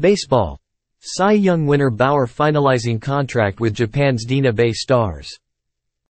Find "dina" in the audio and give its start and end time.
4.24-4.50